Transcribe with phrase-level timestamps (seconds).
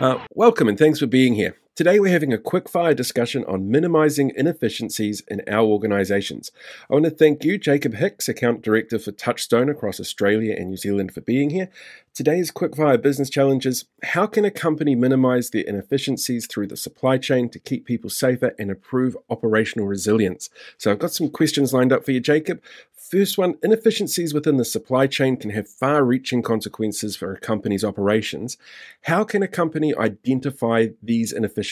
[0.00, 1.56] Uh, welcome and thanks for being here.
[1.78, 6.50] Today, we're having a quick fire discussion on minimizing inefficiencies in our organizations.
[6.90, 10.76] I want to thank you, Jacob Hicks, Account Director for Touchstone across Australia and New
[10.76, 11.70] Zealand, for being here.
[12.14, 17.16] Today's quickfire business challenge is how can a company minimize their inefficiencies through the supply
[17.16, 20.50] chain to keep people safer and improve operational resilience?
[20.78, 22.60] So, I've got some questions lined up for you, Jacob.
[23.08, 27.82] First one inefficiencies within the supply chain can have far reaching consequences for a company's
[27.82, 28.58] operations.
[29.04, 31.67] How can a company identify these inefficiencies?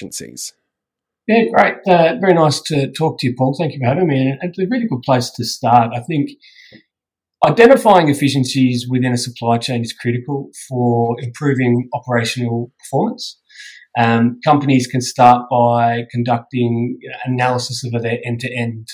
[1.26, 1.74] Yeah, great.
[1.88, 3.56] Uh, very nice to talk to you, Paul.
[3.58, 4.30] Thank you for having me.
[4.30, 5.92] And it's a really good place to start.
[5.92, 6.30] I think
[7.44, 13.40] identifying efficiencies within a supply chain is critical for improving operational performance.
[13.98, 18.88] Um, companies can start by conducting analysis of their end to end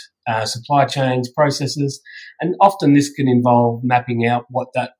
[0.44, 2.00] supply chains, processes,
[2.40, 4.92] and often this can involve mapping out what that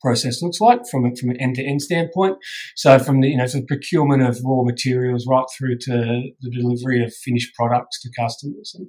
[0.00, 2.36] process looks like from a, from an end to end standpoint.
[2.76, 7.04] So from the you know of procurement of raw materials right through to the delivery
[7.04, 8.74] of finished products to customers.
[8.74, 8.88] And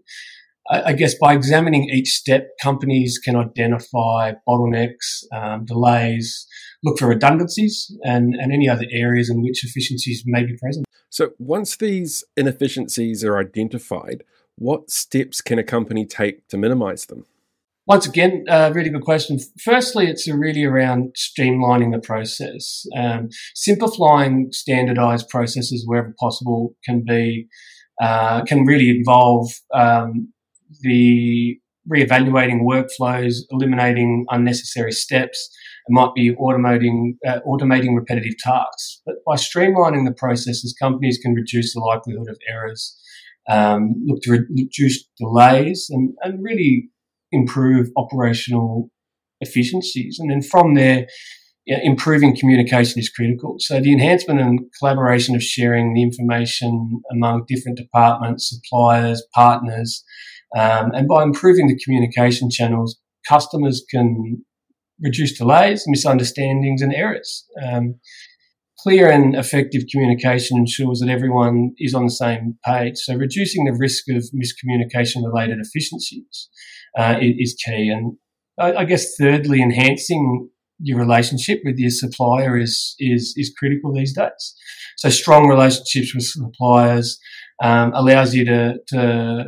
[0.69, 6.47] I, I guess by examining each step, companies can identify bottlenecks, um, delays,
[6.83, 10.85] look for redundancies, and, and any other areas in which efficiencies may be present.
[11.09, 14.23] So once these inefficiencies are identified,
[14.55, 17.25] what steps can a company take to minimize them?
[17.91, 19.37] Once again, a uh, really good question.
[19.61, 22.85] Firstly, it's really around streamlining the process.
[22.95, 27.49] Um, simplifying standardized processes wherever possible can be,
[28.01, 30.31] uh, can really involve um,
[30.79, 31.59] the
[31.93, 35.49] reevaluating workflows, eliminating unnecessary steps.
[35.89, 39.01] It might be automating, uh, automating repetitive tasks.
[39.05, 42.97] But by streamlining the processes, companies can reduce the likelihood of errors
[43.49, 46.90] um, look to reduce delays and, and really
[47.31, 48.89] improve operational
[49.39, 50.17] efficiencies.
[50.19, 51.07] And then from there,
[51.65, 53.55] yeah, improving communication is critical.
[53.59, 60.03] So the enhancement and collaboration of sharing the information among different departments, suppliers, partners,
[60.55, 64.43] um, and by improving the communication channels, customers can
[64.99, 67.45] reduce delays, misunderstandings, and errors.
[67.63, 67.95] Um,
[68.81, 72.97] clear and effective communication ensures that everyone is on the same page.
[72.97, 76.49] So reducing the risk of miscommunication related efficiencies
[76.97, 77.89] uh, is key.
[77.89, 78.13] And
[78.59, 80.49] I, I, guess thirdly, enhancing
[80.79, 84.55] your relationship with your supplier is, is, is critical these days.
[84.97, 87.19] So strong relationships with suppliers
[87.61, 89.45] um, allows you to, to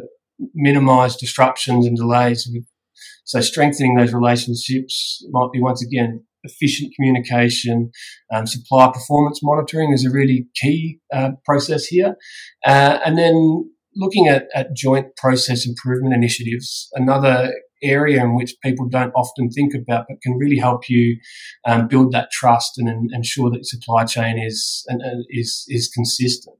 [0.53, 2.47] minimize disruptions and delays.
[3.25, 7.91] So strengthening those relationships might be once again efficient communication,
[8.33, 8.45] um,
[8.91, 12.15] performance monitoring is a really key uh, process here.
[12.65, 17.51] Uh, and then looking at, at joint process improvement initiatives, another
[17.83, 21.17] area in which people don't often think about, but can really help you
[21.65, 24.85] um, build that trust and, and ensure that supply chain is,
[25.29, 26.55] is, is consistent.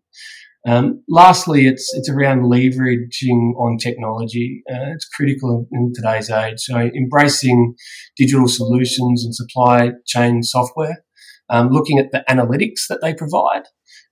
[0.66, 4.64] Um, lastly, it's it's around leveraging on technology.
[4.70, 6.60] Uh, it's critical in, today's age.
[6.60, 7.76] So embracing
[8.16, 11.04] digital solutions and supply chain software,
[11.50, 13.64] um, looking at the analytics that they provide.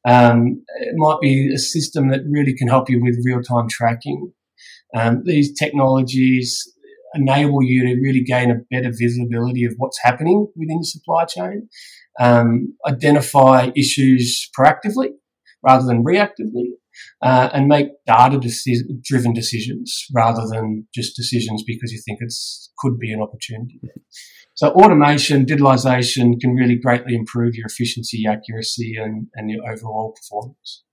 [0.05, 4.33] Um, it might be a system that really can help you with real time tracking.
[4.93, 6.61] Um, these technologies
[7.13, 11.69] enable you to really gain a better visibility of what's happening within your supply chain,
[12.19, 15.11] um, identify issues proactively
[15.63, 16.71] rather than reactively,
[17.21, 22.33] uh, and make data deci- driven decisions rather than just decisions because you think it
[22.77, 23.79] could be an opportunity.
[24.55, 30.83] So automation, digitalization can really greatly improve your efficiency, accuracy, and, and your overall performance.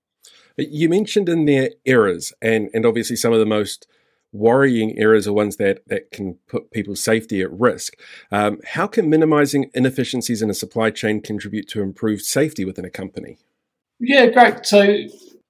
[0.56, 3.86] You mentioned in there errors, and, and obviously some of the most
[4.32, 7.94] worrying errors are ones that, that can put people's safety at risk.
[8.30, 12.90] Um, how can minimizing inefficiencies in a supply chain contribute to improved safety within a
[12.90, 13.38] company?
[14.00, 14.64] Yeah, great.
[14.64, 14.96] So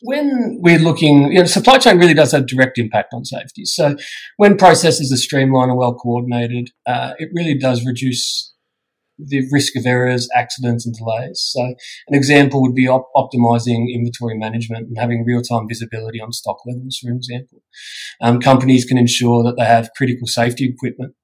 [0.02, 3.64] when we're looking, you know, supply chain really does have direct impact on safety.
[3.64, 3.96] So
[4.36, 8.54] when processes are streamlined and well coordinated, uh, it really does reduce
[9.18, 11.40] the risk of errors, accidents, and delays.
[11.52, 16.58] So an example would be op- optimizing inventory management and having real-time visibility on stock
[16.64, 17.60] levels, for example.
[18.20, 21.14] Um, companies can ensure that they have critical safety equipment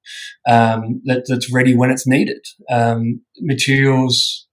[0.45, 2.45] um, that, that's ready when it's needed.
[2.69, 4.44] Um, materials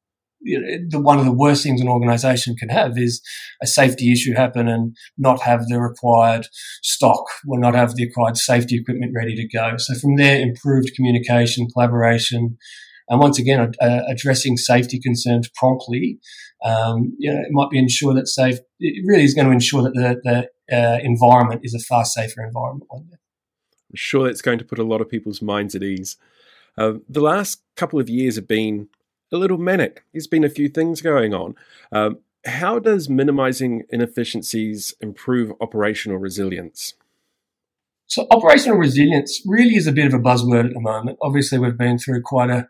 [0.43, 3.23] you know, the, one of the worst things an organization can have is
[3.63, 6.47] a safety issue happen and not have the required
[6.83, 9.77] stock or not have the required safety equipment ready to go.
[9.79, 12.59] So from there, improved communication, collaboration,
[13.09, 16.19] and once again, addressing safety concerns promptly,
[16.65, 18.59] um, you know, it might be ensure that safe.
[18.79, 22.43] It really is going to ensure that the, the uh, environment is a far safer
[22.43, 22.89] environment.
[22.93, 23.09] I'm
[23.95, 26.17] sure that's going to put a lot of people's minds at ease.
[26.79, 28.89] Uh, the last couple of years have been
[29.33, 30.05] a little manic.
[30.13, 31.55] There's been a few things going on.
[31.91, 36.95] Um, how does minimizing inefficiencies improve operational resilience?
[38.07, 41.19] So, operational resilience really is a bit of a buzzword at the moment.
[41.23, 42.69] Obviously, we've been through quite a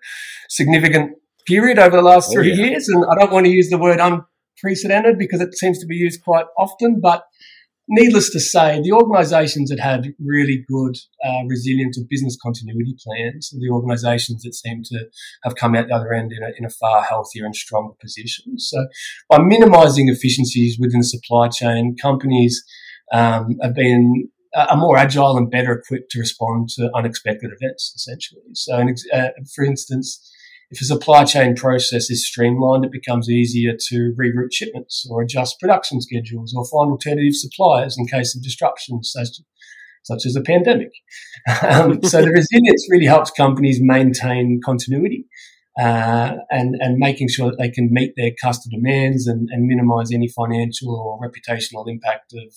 [0.49, 1.17] significant
[1.47, 2.67] period over the last oh, three yeah.
[2.67, 5.97] years, and I don't want to use the word unprecedented because it seems to be
[5.97, 7.25] used quite often, but
[7.89, 13.53] needless to say, the organisations that had really good uh, resilient or business continuity plans
[13.55, 15.07] are the organisations that seem to
[15.45, 18.59] have come out the other end in a, in a far healthier and stronger position.
[18.59, 18.87] So,
[19.29, 22.63] by minimising efficiencies within the supply chain, companies
[23.13, 28.43] um, have been are more agile and better equipped to respond to unexpected events, essentially.
[28.55, 30.31] So, uh, for instance,
[30.73, 35.61] if a supply chain process is streamlined, it becomes easier to reroute shipments or adjust
[35.61, 39.45] production schedules or find alternative suppliers in case of disruptions such,
[40.03, 40.91] such as a pandemic.
[41.63, 45.27] um, so the resilience really helps companies maintain continuity
[45.79, 50.11] uh, and, and making sure that they can meet their customer demands and, and minimize
[50.11, 52.55] any financial or reputational impact of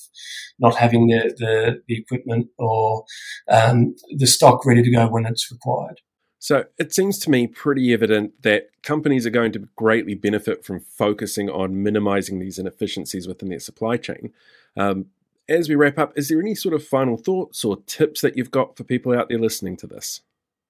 [0.58, 3.04] not having the, the, the equipment or
[3.52, 6.00] um, the stock ready to go when it's required.
[6.46, 10.80] So it seems to me pretty evident that companies are going to greatly benefit from
[10.80, 14.32] focusing on minimizing these inefficiencies within their supply chain.
[14.78, 15.08] Um,
[15.50, 18.52] as we wrap up, is there any sort of final thoughts or tips that you've
[18.52, 20.22] got for people out there listening to this?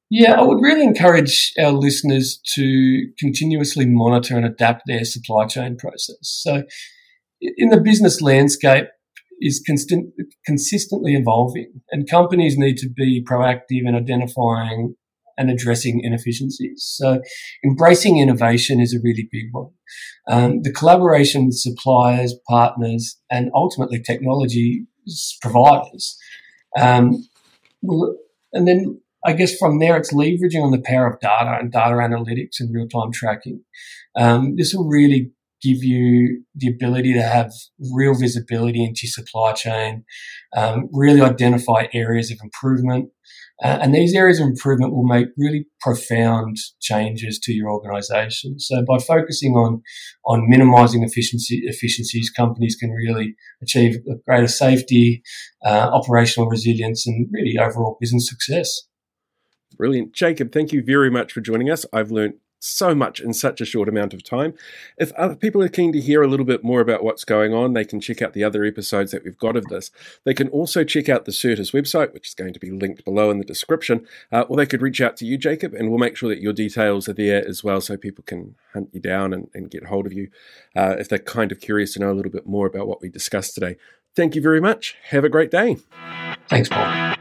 [0.10, 5.76] Yeah, I would really encourage our listeners to continuously monitor and adapt their supply chain
[5.76, 6.20] process.
[6.22, 6.64] So,
[7.42, 8.86] in the business landscape,
[9.42, 10.14] is constant,
[10.46, 14.96] consistently evolving, and companies need to be proactive in identifying
[15.38, 16.84] and addressing inefficiencies.
[16.86, 17.22] So
[17.64, 19.72] embracing innovation is a really big one.
[20.28, 24.86] Um, the collaboration with suppliers, partners, and ultimately technology
[25.42, 26.18] providers.
[26.80, 27.28] Um,
[28.54, 31.96] and then I guess from there, it's leveraging on the power of data and data
[31.96, 33.64] analytics and real time tracking.
[34.16, 35.32] Um, this will really
[35.64, 37.52] give you the ability to have
[37.94, 40.04] real visibility into supply chain,
[40.56, 43.10] um, really identify areas of improvement,
[43.64, 48.60] uh, and these areas of improvement will make really profound changes to your organization.
[48.60, 49.82] So by focusing on,
[50.26, 53.98] on minimizing efficiency, efficiencies, companies can really achieve
[54.28, 55.24] greater safety,
[55.66, 58.82] uh, operational resilience, and really overall business success.
[59.78, 60.14] Brilliant.
[60.14, 61.86] Jacob, thank you very much for joining us.
[61.94, 64.54] I've learned so much in such a short amount of time.
[64.98, 67.74] If other people are keen to hear a little bit more about what's going on,
[67.74, 69.92] they can check out the other episodes that we've got of this.
[70.24, 73.30] They can also check out the Certus website, which is going to be linked below
[73.30, 76.18] in the description, uh, or they could reach out to you, Jacob, and we'll make
[76.18, 79.50] sure that your details are there as well so people can hunt you down and,
[79.54, 80.30] and get hold of you
[80.76, 83.10] uh, if they're kind of curious to know a little bit more about what we
[83.10, 83.78] discussed today.
[84.16, 84.96] Thank you very much.
[85.10, 85.78] Have a great day.
[86.48, 87.15] Thanks, Paul.